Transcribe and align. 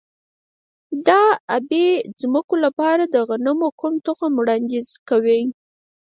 د 1.07 1.09
ابي 1.57 1.87
ځمکو 2.19 2.55
لپاره 2.65 3.03
د 3.13 3.15
غنمو 3.29 3.69
کوم 3.79 3.93
تخم 4.05 4.31
وړاندیز 4.37 4.87
کوئ؟ 5.09 5.43